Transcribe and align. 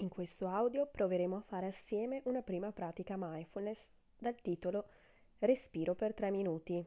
In 0.00 0.08
questo 0.10 0.46
audio 0.46 0.86
proveremo 0.86 1.36
a 1.38 1.40
fare 1.40 1.66
assieme 1.66 2.22
una 2.26 2.40
prima 2.40 2.70
pratica 2.70 3.16
mindfulness 3.18 3.84
dal 4.16 4.40
titolo 4.40 4.86
Respiro 5.40 5.96
per 5.96 6.14
3 6.14 6.30
minuti. 6.30 6.84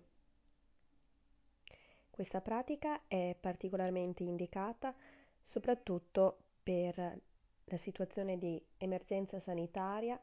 Questa 2.10 2.40
pratica 2.40 3.02
è 3.08 3.36
particolarmente 3.38 4.24
indicata 4.24 4.96
soprattutto 5.44 6.38
per 6.64 6.96
la 7.66 7.78
situazione 7.78 8.38
di 8.38 8.64
emergenza 8.78 9.42
sanitaria 9.42 10.18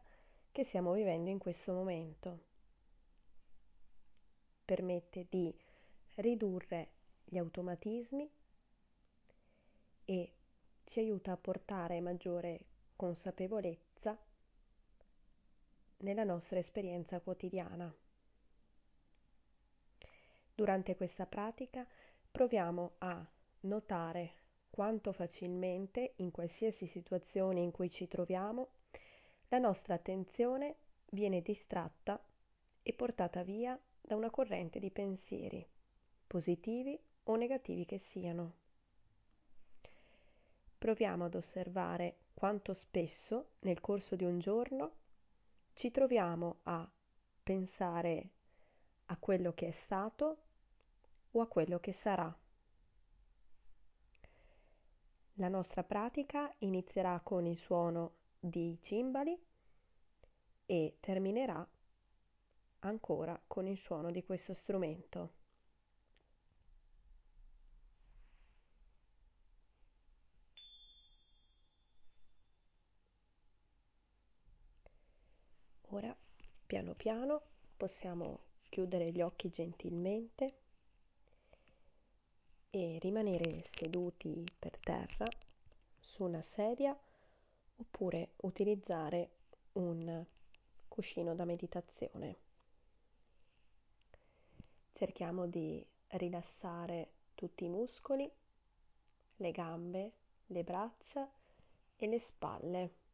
che 0.51 0.65
stiamo 0.65 0.93
vivendo 0.93 1.29
in 1.29 1.39
questo 1.39 1.73
momento. 1.75 2.39
Permette 4.65 5.27
di 5.29 5.55
ridurre 6.17 6.89
gli 7.25 7.37
automatismi 7.37 8.31
e 10.07 10.33
ci 10.85 11.01
aiuta 11.01 11.33
a 11.33 11.37
portare 11.37 12.01
maggiore 12.01 12.77
consapevolezza 12.99 14.19
nella 15.99 16.25
nostra 16.25 16.59
esperienza 16.59 17.21
quotidiana. 17.21 17.95
Durante 20.53 20.97
questa 20.97 21.25
pratica 21.25 21.87
proviamo 22.29 22.95
a 22.99 23.25
notare 23.61 24.33
quanto 24.69 25.13
facilmente 25.13 26.15
in 26.17 26.33
qualsiasi 26.33 26.89
situazione 26.89 27.61
in 27.61 27.71
cui 27.71 27.89
ci 27.89 28.09
troviamo 28.09 28.71
la 29.51 29.59
nostra 29.59 29.95
attenzione 29.95 30.75
viene 31.11 31.41
distratta 31.41 32.21
e 32.83 32.93
portata 32.95 33.45
via 33.45 33.79
da 34.01 34.17
una 34.17 34.31
corrente 34.31 34.81
di 34.81 34.91
pensieri, 34.91 35.65
positivi 36.27 37.01
o 37.25 37.37
negativi 37.37 37.85
che 37.85 37.99
siano 37.99 38.67
proviamo 40.89 41.27
ad 41.27 41.35
osservare 41.35 42.17
quanto 42.33 42.73
spesso 42.73 43.57
nel 43.59 43.79
corso 43.79 44.17
di 44.17 44.25
un 44.25 44.39
giorno 44.39 44.93
ci 45.75 45.91
troviamo 45.91 46.61
a 46.63 46.91
pensare 47.43 48.31
a 49.05 49.17
quello 49.19 49.53
che 49.53 49.69
è 49.69 49.71
stato 49.71 50.45
o 51.33 51.43
a 51.43 51.47
quello 51.47 51.79
che 51.79 51.93
sarà. 51.93 52.35
La 55.35 55.49
nostra 55.49 55.85
pratica 55.85 56.55
inizierà 56.61 57.21
con 57.23 57.45
il 57.45 57.59
suono 57.59 58.13
di 58.41 58.79
cimbali 58.81 59.39
e 60.65 60.97
terminerà 61.01 61.69
ancora 62.79 63.39
con 63.47 63.67
il 63.67 63.77
suono 63.77 64.11
di 64.11 64.25
questo 64.25 64.55
strumento. 64.55 65.39
Ora, 75.91 76.15
piano 76.69 76.93
piano, 76.93 77.41
possiamo 77.79 78.41
chiudere 78.69 79.11
gli 79.11 79.23
occhi 79.23 79.49
gentilmente 79.49 80.59
e 82.69 82.99
rimanere 83.01 83.65
seduti 83.65 84.45
per 84.59 84.77
terra 84.79 85.27
su 85.99 86.25
una 86.25 86.43
sedia 86.43 86.95
oppure 87.77 88.33
utilizzare 88.43 89.31
un 89.73 90.23
cuscino 90.87 91.35
da 91.35 91.47
meditazione. 91.47 92.37
Cerchiamo 94.93 95.47
di 95.47 95.83
rilassare 96.09 97.13
tutti 97.35 97.65
i 97.65 97.71
muscoli, 97.71 98.31
le 99.37 99.51
gambe, 99.53 100.13
le 100.49 100.65
braccia 100.65 101.27
e 101.97 102.07
le 102.07 102.19
spalle. 102.19 103.08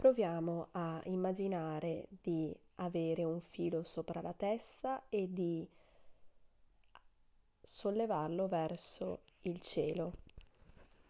Proviamo 0.00 0.68
a 0.70 1.00
immaginare 1.06 2.06
di 2.08 2.56
avere 2.76 3.24
un 3.24 3.40
filo 3.40 3.82
sopra 3.82 4.20
la 4.20 4.32
testa 4.32 5.02
e 5.08 5.26
di 5.32 5.68
sollevarlo 7.60 8.46
verso 8.46 9.22
il 9.40 9.60
cielo. 9.60 10.12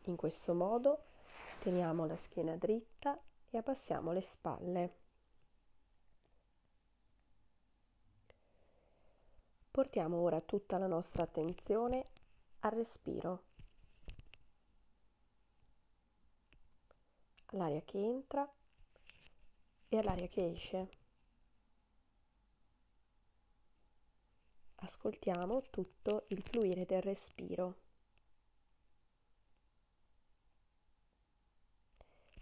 In 0.05 0.17
questo 0.17 0.55
modo 0.55 1.05
teniamo 1.61 2.07
la 2.07 2.17
schiena 2.17 2.57
dritta 2.57 3.21
e 3.51 3.59
abbassiamo 3.59 4.11
le 4.13 4.23
spalle. 4.23 4.95
Portiamo 9.71 10.17
ora 10.17 10.41
tutta 10.41 10.79
la 10.79 10.87
nostra 10.87 11.25
attenzione 11.25 12.07
al 12.61 12.71
respiro, 12.71 13.43
all'aria 17.49 17.83
che 17.83 17.99
entra 17.99 18.51
e 19.89 19.99
all'aria 19.99 20.29
che 20.29 20.51
esce. 20.51 20.89
Ascoltiamo 24.77 25.63
tutto 25.71 26.25
il 26.29 26.43
fluire 26.43 26.85
del 26.87 27.03
respiro. 27.03 27.75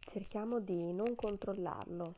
Cerchiamo 0.01 0.61
di 0.61 0.93
non 0.93 1.15
controllarlo, 1.15 2.15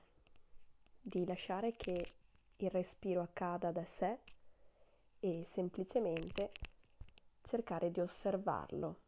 di 1.00 1.24
lasciare 1.24 1.74
che 1.76 2.12
il 2.56 2.70
respiro 2.70 3.22
accada 3.22 3.70
da 3.70 3.84
sé 3.84 4.18
e 5.20 5.46
semplicemente 5.52 6.50
cercare 7.42 7.90
di 7.90 8.00
osservarlo. 8.00 9.07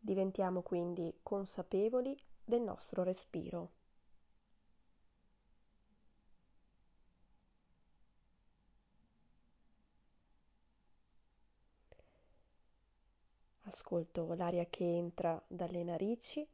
Diventiamo 0.00 0.62
quindi 0.62 1.20
consapevoli 1.22 2.18
del 2.44 2.60
nostro 2.62 3.02
respiro. 3.04 3.70
Ascolto 13.62 14.34
l'aria 14.34 14.66
che 14.66 14.84
entra 14.84 15.42
dalle 15.46 15.82
narici 15.82 16.46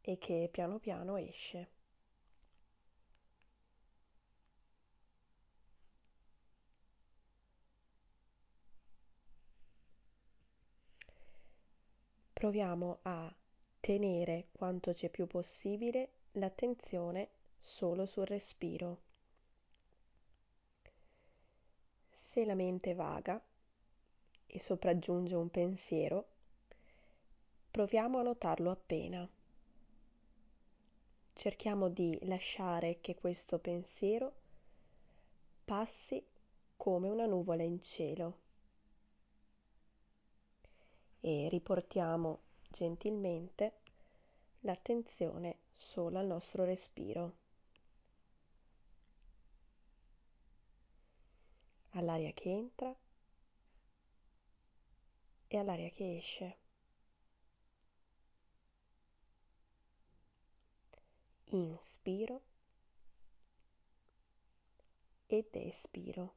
e 0.00 0.16
che 0.16 0.48
piano 0.50 0.78
piano 0.78 1.16
esce. 1.18 1.68
Proviamo 12.36 12.98
a 13.04 13.34
tenere 13.80 14.48
quanto 14.52 14.92
c'è 14.92 15.08
più 15.08 15.26
possibile 15.26 16.10
l'attenzione 16.32 17.30
solo 17.58 18.04
sul 18.04 18.26
respiro. 18.26 19.00
Se 22.10 22.44
la 22.44 22.52
mente 22.52 22.92
vaga 22.92 23.42
e 24.44 24.60
sopraggiunge 24.60 25.34
un 25.34 25.48
pensiero, 25.48 26.26
proviamo 27.70 28.18
a 28.18 28.22
notarlo 28.24 28.70
appena. 28.70 29.26
Cerchiamo 31.32 31.88
di 31.88 32.18
lasciare 32.24 33.00
che 33.00 33.14
questo 33.14 33.58
pensiero 33.58 34.34
passi 35.64 36.22
come 36.76 37.08
una 37.08 37.24
nuvola 37.24 37.62
in 37.62 37.80
cielo 37.80 38.44
e 41.20 41.48
riportiamo 41.48 42.40
gentilmente 42.70 43.80
l'attenzione 44.60 45.58
solo 45.72 46.18
al 46.18 46.26
nostro 46.26 46.64
respiro, 46.64 47.36
all'aria 51.90 52.32
che 52.32 52.50
entra 52.50 52.94
e 55.48 55.56
all'aria 55.56 55.90
che 55.90 56.16
esce. 56.16 56.58
Inspiro 61.50 62.42
ed 65.26 65.46
espiro. 65.52 66.34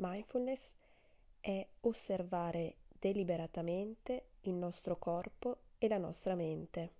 Mindfulness 0.00 0.68
è 1.40 1.66
osservare 1.80 2.76
deliberatamente 2.98 4.28
il 4.42 4.54
nostro 4.54 4.96
corpo 4.96 5.58
e 5.78 5.88
la 5.88 5.98
nostra 5.98 6.36
mente, 6.36 6.92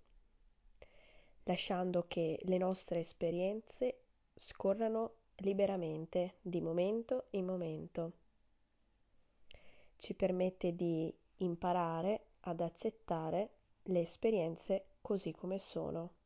lasciando 1.44 2.06
che 2.08 2.40
le 2.42 2.58
nostre 2.58 2.98
esperienze 3.00 4.00
scorrano 4.34 5.12
liberamente 5.36 6.38
di 6.42 6.60
momento 6.60 7.26
in 7.30 7.44
momento. 7.44 8.12
Ci 9.96 10.14
permette 10.14 10.74
di 10.74 11.12
imparare 11.38 12.26
ad 12.40 12.60
accettare 12.60 13.50
le 13.82 14.00
esperienze 14.00 14.86
così 15.00 15.32
come 15.32 15.60
sono. 15.60 16.17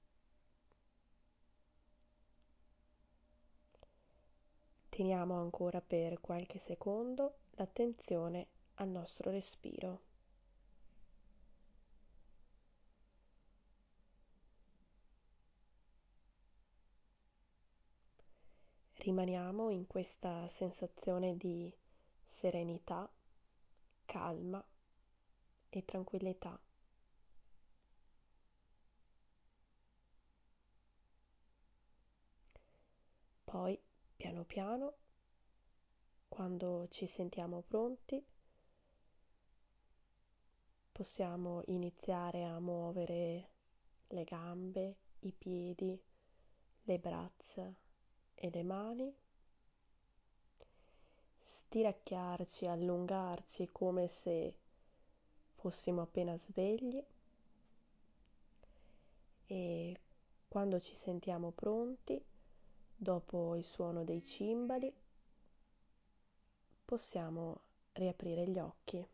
Manteniamo 5.02 5.40
ancora 5.40 5.80
per 5.80 6.20
qualche 6.20 6.60
secondo 6.60 7.38
l'attenzione 7.56 8.46
al 8.74 8.86
nostro 8.86 9.32
respiro. 9.32 10.00
Rimaniamo 18.98 19.70
in 19.70 19.88
questa 19.88 20.48
sensazione 20.50 21.36
di 21.36 21.74
serenità, 22.28 23.10
calma 24.06 24.64
e 25.68 25.84
tranquillità. 25.84 26.56
Poi, 33.44 33.80
piano 34.22 34.44
piano, 34.44 34.94
quando 36.28 36.86
ci 36.90 37.08
sentiamo 37.08 37.64
pronti, 37.66 38.24
possiamo 40.92 41.62
iniziare 41.66 42.44
a 42.44 42.60
muovere 42.60 43.48
le 44.06 44.22
gambe, 44.22 44.96
i 45.22 45.32
piedi, 45.32 46.00
le 46.82 46.98
braccia 47.00 47.74
e 48.34 48.50
le 48.52 48.62
mani, 48.62 49.12
stiracchiarci, 51.40 52.66
allungarci 52.66 53.70
come 53.72 54.06
se 54.06 54.54
fossimo 55.56 56.00
appena 56.00 56.36
svegli 56.36 57.04
e 59.46 60.00
quando 60.46 60.78
ci 60.78 60.94
sentiamo 60.94 61.50
pronti 61.50 62.30
Dopo 63.02 63.56
il 63.56 63.64
suono 63.64 64.04
dei 64.04 64.24
cimbali 64.24 64.94
possiamo 66.84 67.62
riaprire 67.94 68.46
gli 68.46 68.60
occhi. 68.60 69.04